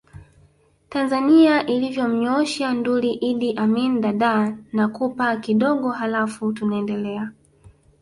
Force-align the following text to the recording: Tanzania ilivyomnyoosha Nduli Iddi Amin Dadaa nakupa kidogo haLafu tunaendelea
Tanzania 0.89 1.65
ilivyomnyoosha 1.67 2.73
Nduli 2.73 3.13
Iddi 3.13 3.53
Amin 3.53 4.01
Dadaa 4.01 4.57
nakupa 4.73 5.37
kidogo 5.37 5.89
haLafu 5.89 6.53
tunaendelea 6.53 7.31